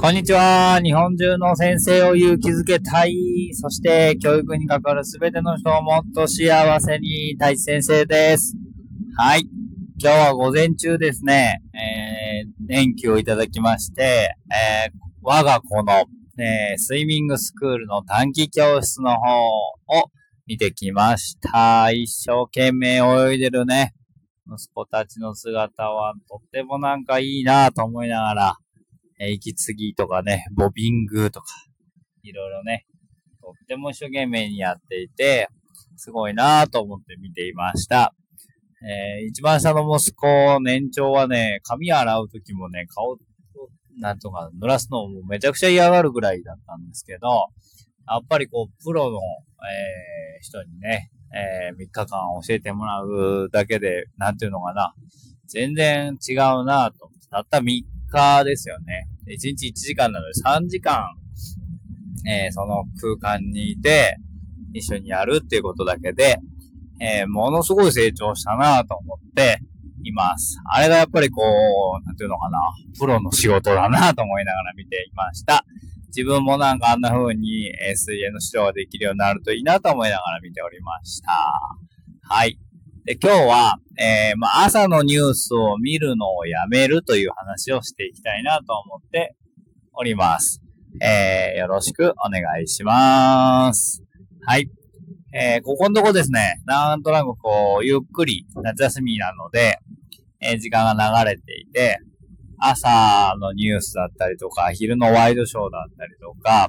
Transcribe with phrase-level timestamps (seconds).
[0.00, 0.80] こんにちは。
[0.80, 3.50] 日本中の先生を勇気づけたい。
[3.52, 8.54] そして、教育に関わるすべての人をもっと幸せに、大地先生です。
[9.16, 9.48] はい。
[10.00, 14.36] 今日は午前中ですね、えー、電気をいただきまして、
[14.84, 16.04] えー、我が子の、
[16.38, 20.12] えー、スイミングスクールの短期教室の方を
[20.46, 21.90] 見てきました。
[21.90, 23.94] 一生懸命泳いでるね、
[24.46, 28.58] 息子たちの姿はとってもなんかいいなと思いながら、
[29.18, 31.46] え息継ぎとかね、ボビングとか、
[32.22, 32.86] いろいろね、
[33.42, 35.48] とっても一生懸命にやっていて、
[35.96, 38.14] すごいなぁと思って見ていました。
[38.82, 43.18] えー一番下の息子、年長はね、髪洗うときもね、顔、
[43.98, 47.48] なんとか濡らすのもめちゃくちゃ嫌がるぐらいだったんですけど、
[48.08, 52.06] やっぱりこう、プロの、えー人にね、え3日間
[52.46, 54.94] 教えてもらうだけで、なんていうのかな、
[55.48, 57.10] 全然違うなぁと。
[57.30, 59.08] たった3日ですよね。
[59.26, 61.14] 1日1時間なので3時間、
[62.26, 64.16] えーその空間にいて、
[64.74, 66.38] 一緒にやるっていうことだけで、
[67.00, 69.60] えーものすごい成長したなと思って
[70.04, 70.58] います。
[70.72, 72.58] あれがやっぱりこう、なんていうのかな、
[72.98, 75.64] プロの仕事だなと思いながら見ていました。
[76.08, 81.30] 自分もなんかあんな風に、え水泳の指導ができるようになるといいなと思いながら見ておりました。
[82.22, 82.58] はい。
[83.08, 89.34] で、今日は、えー、まあ、朝のニュースを見るのをやめるという話をしていきたいなと思って
[89.94, 90.60] おります。
[91.00, 94.04] えー、よろしくお願いします。
[94.44, 94.68] はい。
[95.32, 99.78] えー、ここのとこですね、なんとなくこう、ゆっくり夏休みなので、
[100.42, 102.00] えー時間が流れていて、
[102.58, 106.68] 朝のニュースだったりとか、昼のワイドショーだったりとか、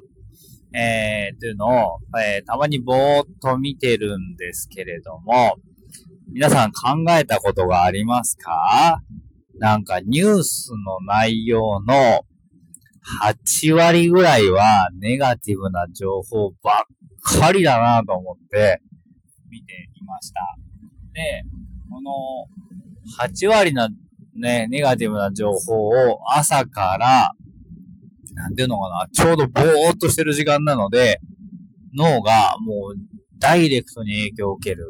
[0.74, 5.58] えー、っていうのを、えーたまにぼーっと見てるんですけれども、
[6.32, 9.02] 皆さん考えたことがありますか？
[9.58, 12.22] なんかニュースの内容の
[13.24, 16.86] 8割ぐらいはネガティブな情報ば
[17.36, 18.82] っかりだなと思って
[19.50, 20.40] 見ていました。
[21.14, 21.44] で、
[21.90, 22.12] この
[23.20, 23.90] 8割の
[24.36, 27.32] ね、ネガティブな情報を朝から、
[28.36, 31.20] なんていうのかな、ちょうどぼーっとしてる時間なので、
[31.96, 32.96] 脳がもう
[33.40, 34.86] ダイレクトに影響を受ける。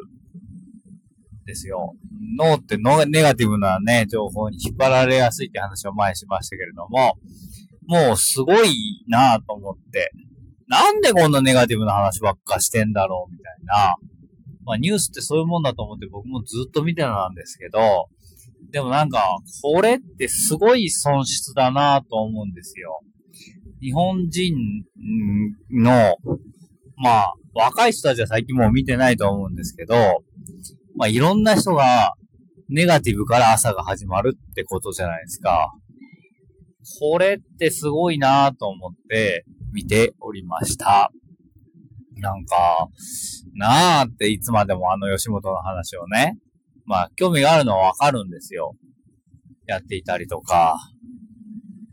[1.49, 1.95] ですよ。
[2.37, 7.17] 脳ってのネガティブなね、情報に引っ張られやすいって話を前にしましたけれども、
[7.87, 10.11] もうすごいなぁと思って、
[10.67, 13.95] なんでこんなネガティブな話ばっかしてんだろうみたいな。
[14.63, 18.09] まあニュースってそういうもんだと思って僕もずっと見てたんですけど、
[18.71, 23.01] でもなんか、これってすごい損失だなと思うんですよ。
[23.81, 24.53] 日本人
[25.71, 26.17] の、
[26.97, 29.95] まあ、若い人たちは最近もう見てないと思うんですけど、
[30.95, 32.13] まあ、いろんな人が、
[32.69, 35.73] ネガティブから朝が始まるってことじゃないですか。
[36.99, 41.11] これってすごいなと思って見ておりました。
[42.17, 42.89] なんか、
[43.55, 46.37] なあっていつまでもあの吉本の話をね、
[46.85, 48.75] まあ、興味があるのはわかるんですよ。
[49.67, 50.77] やっていたりとか、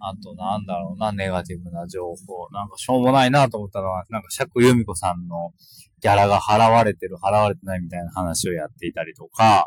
[0.00, 2.48] あとなんだろうな、ネガティブな情報。
[2.52, 5.52] なんかしょうもないなと思ったのは、なんか釈由美子さんの
[6.00, 9.66] ギャラが払われてる、払われてないみたいな話をやっていたりとか、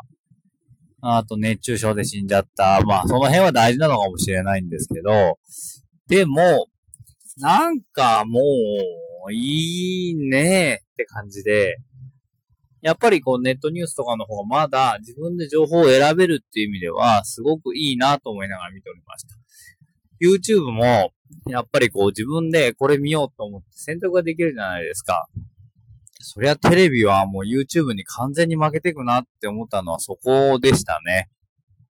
[1.02, 2.80] あと熱中症で死んじゃった。
[2.82, 5.38] まあ、その辺は大事なのかもしれないんですけど、
[6.08, 6.66] でも、
[7.38, 11.78] なんかもう、いいねって感じで、
[12.82, 19.34] やっぱりこうネットニュースとかの方がまだ自分で情報を選べるっていう意味ではすごくいいなと思いながら見ておりました。
[20.20, 21.12] YouTube も
[21.46, 25.28] やっぱりこう自分でこれ見ようと思って選択ができるじゃないですか。
[26.20, 31.30] そりゃテレビはもう YouTube に完全に負けてくなって思ったのはそこでしたね。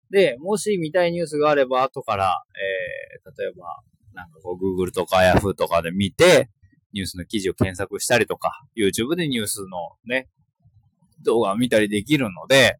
[0.10, 3.82] で、もし見たいニュースがあれば後から、えー、例えば
[4.14, 6.50] なんかこう Google とか Yahoo とかで見て、
[6.94, 10.30] ニュースの記事を検索したりとか、YouTube でニュースのね、
[11.24, 12.78] 動画を見たりできるので、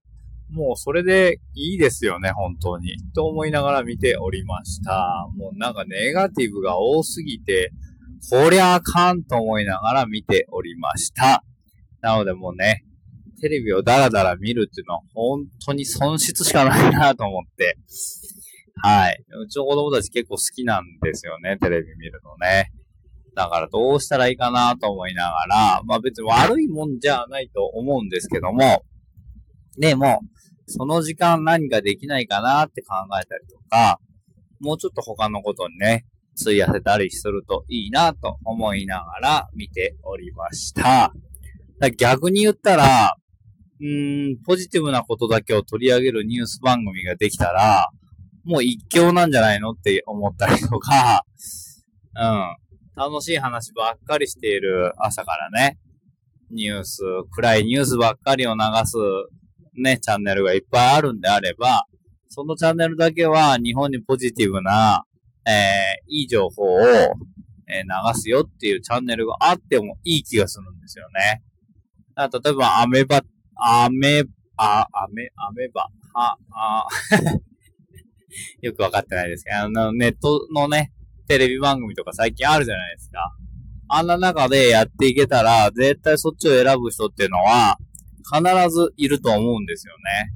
[0.50, 2.96] もうそれでいいですよね、本当に。
[3.16, 5.28] と思いながら見ておりました。
[5.36, 7.72] もうなんかネガティブが多すぎて、
[8.30, 11.44] こりゃあかんと思いながら見ておりました。
[12.02, 12.84] なのでもうね、
[13.42, 17.78] テレビをダラダラ見るっていうのは本当に損失しかないなと思って。
[18.82, 19.24] はい。
[19.42, 22.72] うちの子供たち結構好きなんですよね、テレビ見るのね。
[23.36, 28.84] だからどうしたらいいかなと思いながら、まあ別に悪いもんじゃないと思うんですけども、
[29.78, 30.22] でも、
[30.68, 34.00] その時間何かできないかなって考えたりとか、
[34.60, 36.06] もうちょっと他のことにね、
[36.40, 41.14] 費やせたりするといいなと思いながら見ておりました。
[41.98, 43.18] 逆に言ったら、
[43.80, 47.90] うーん、ポジティブなことだけを取り上げるニュース番組ができたら、
[48.46, 51.26] もう一強なんじゃないのって思ったりとか、
[52.16, 52.56] うん。
[52.96, 55.78] 楽しい話ばっかりしている朝からね、
[56.52, 58.98] ニュース、暗いニュースばっかりを流す
[59.78, 61.86] ね、チャンネルがいっぱいあるんであれば、
[62.30, 65.06] そのチャンネルだけは日本にポジティブな、
[65.46, 66.80] えー、いい情報を、
[67.68, 71.44] えー、流すよっていうチャンネルがあってもいい気がするんですよね。
[72.16, 73.24] 例えば、アメバ、
[73.56, 74.24] アメ、
[74.58, 76.88] あ、アメ、アメバ、あ、あ、
[78.62, 80.92] よくわかってないですけど、あの、ネットのね、
[81.28, 83.36] テレビ番組とか最近あるじゃないですか。
[83.88, 87.78] あんな中でやっていけたら、絶対そっちを選ぶ人っていうのは、
[88.24, 90.34] 必ずいると思うんですよね。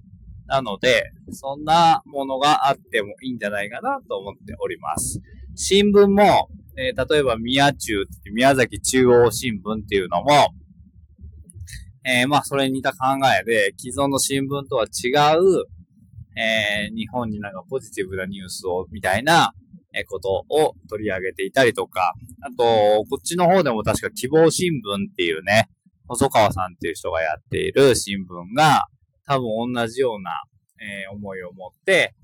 [0.47, 5.21] なので、そんなものがあってもいいんじゃないかなと思っております。
[5.55, 10.49] 新聞も、えー、例えば宮中って宮崎中央新聞っていうのも、
[12.05, 12.97] えー、まあそれに似た考
[13.41, 15.65] えで、既存の新聞とは違う、
[16.37, 19.53] えー、日本になんかポジティブなニュースを、みたいな、
[19.93, 25.69] えことを取り上げていたりとか、あと、こっちの方でも確か希望新聞っていうね、
[26.07, 28.85] 細川さんっていう人がやっている新聞が、
[29.25, 30.43] 多分同じような、
[30.79, 32.15] えー、思いを持って、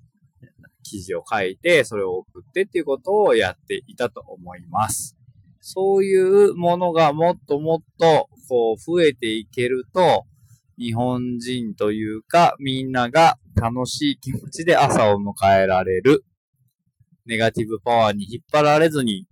[0.84, 5.18] 記事を書いて、それを送ってっていうことをやっていたと思います。
[5.60, 10.26] そういうものがもっともっと、こう、増えていけると、
[10.78, 16.26] 日本人というか、みんなが楽しい気持ちで朝を迎えられる。
[17.26, 19.26] ネガティブパワーに引っ張られずに、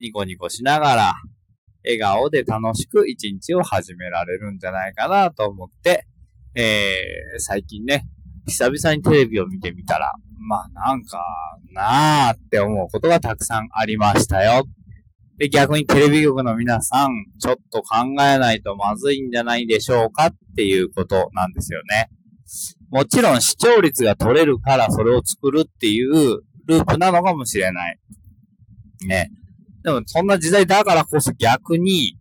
[0.00, 1.14] ニコニコしながら、
[1.86, 6.06] 笑顔で楽しく一日を始められるんじゃないかなと思って、
[6.54, 8.06] えー、最近ね、
[8.46, 10.12] 久々にテレビを見てみたら、
[10.48, 11.22] まあなんか
[11.72, 14.64] なーって思うことがたくさんありましたよ。
[15.38, 22.08] で、逆にテレビ局の皆さん、ちょっと考えないとまずいんじゃないでしょうかっていうことなんですよね。
[22.90, 27.98] もちろん視聴率が取れるからそれを作るっていうループなのかもしれない。
[29.06, 29.30] ね。
[29.86, 32.18] でもそんな時代だからこそ逆に、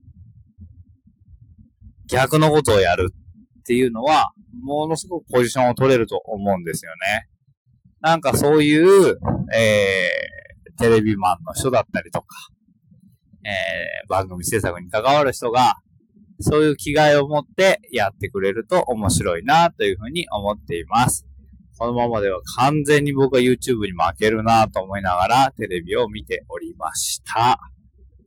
[2.08, 7.28] 逆のことをやるっていうのは、ものすごくポジションを取れると思うんですよね。
[8.02, 9.18] なんかそういう、
[9.52, 12.28] えー、テレビマンの人だったりとか、
[13.44, 15.78] えー、番組制作に関わる人が、
[16.42, 21.26] そういう気概を持ってやってくれると面白いなというふうに思っています。
[21.78, 27.60] このままでは完全に僕は YouTube に負けるなと思いながらテレビを見ておりました。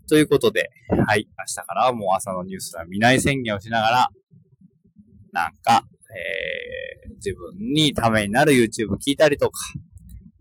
[0.08, 0.70] ということで、
[1.06, 4.08] はい、明日からはもう朝のニュースは見ない宣言をしながら、
[5.32, 9.60] なんか、えー、自分にためになる YouTube 聞いたりとか、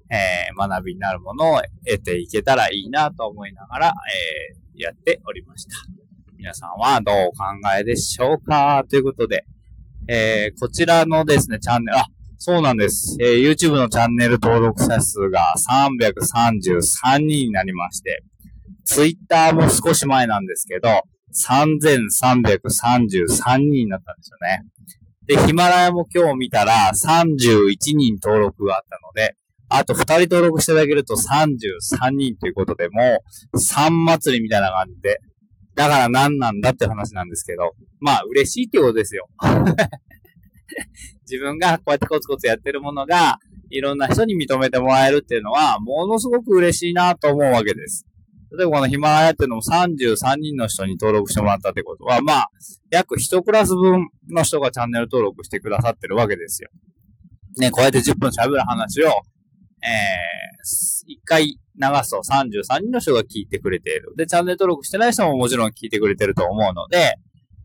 [0.10, 5.72] えー、学びになるものを得ていけたらいいなと思いながら、えー、やっておりました。
[6.38, 7.46] 皆さんはどうお考
[7.78, 8.86] えでしょうか？
[8.90, 9.46] ということで、
[10.08, 12.06] えー、こちらのですね、チャンネル、あ、
[12.40, 13.18] そうなんです。
[13.20, 15.56] えー、YouTube のチャンネル登録者数が
[16.00, 18.24] 333人になりまして、
[18.86, 21.02] Twitter も少し前なんですけど、
[21.34, 24.64] 3333人になったんですよね。
[25.26, 29.36] で、ヒマラヤも今日見たら31人登録があったので、
[29.70, 35.20] あと2人登録していただけると33人ということで、もう3祭りみたいな感じで、
[35.76, 39.28] だから何なんだって話なんですけど、まあ嬉しいってことですよ。
[41.30, 48.06] 自分がこうやってコツコツやってるものが、いろんな人に認めてもらえるっていうのは、ものすごく嬉しいなと思うわけです。
[48.52, 52.50] 例えばこのヒマラヤっていうのも33人の人に登録してもらったってことは、まあ、
[52.92, 56.70] 約1クラス分の人がチャンネル登録してくださってるわけですよ。
[57.58, 59.12] ね、こうやって10分喋る話を、えー、
[61.14, 61.54] 1回流
[62.04, 64.14] すと33人の人が聞いてくれている。
[64.16, 67.16] で、チャンネル登録してない人ももちろん聞いてくれてると思うので、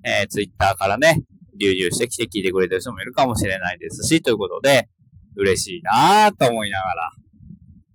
[0.05, 1.23] えー、Twitter からね、
[1.63, 4.89] 流入してきて聞いてくれてる人もいるかもしれないですし、ということで、
[5.37, 7.11] 嬉しいなぁと思いながら、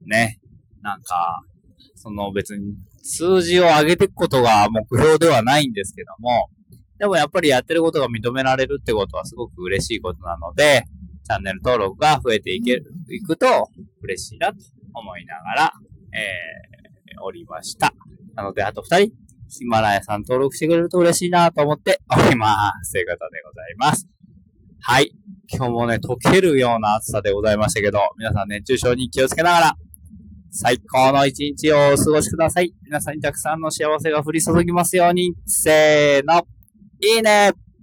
[0.05, 0.39] ね、
[0.81, 1.41] なんか、
[1.95, 6.49] その別に数字を上げていくことが目標ではないんですけども、
[6.97, 10.83] でもやっぱりやってることが認められるってことはすごく嬉しいことなので、
[11.25, 13.69] チャンネル登録が増えていける、いくと
[14.01, 14.57] 嬉しいなと
[14.93, 15.73] 思いながら、
[16.13, 17.93] えー、おりました。
[18.35, 19.13] なので、あと二人、
[19.49, 22.91] ヒマラヤさん登録してくれると嬉しいなと思っております。
[22.91, 24.07] ということでございます。
[24.81, 25.11] はい。
[25.49, 29.77] 今日もね、溶けるような暑さでございましたけど、皆さん熱中症に気をつけながら、
[30.51, 32.73] 最高の一日をお過ごしください。
[32.83, 35.33] 皆さんにたくさんの幸せが降り注ぎますように。
[35.45, 36.47] せーの。
[36.99, 37.66] いいね